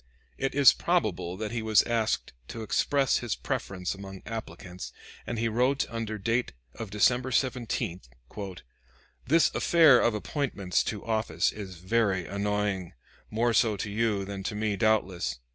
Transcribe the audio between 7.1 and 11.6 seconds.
17: "This affair of appointments to office